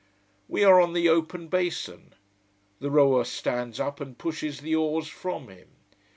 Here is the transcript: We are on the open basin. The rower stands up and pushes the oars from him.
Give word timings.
We 0.47 0.63
are 0.63 0.81
on 0.81 0.93
the 0.93 1.07
open 1.09 1.47
basin. 1.47 2.15
The 2.79 2.89
rower 2.89 3.23
stands 3.23 3.79
up 3.79 4.01
and 4.01 4.17
pushes 4.17 4.61
the 4.61 4.73
oars 4.73 5.07
from 5.07 5.47
him. 5.47 5.67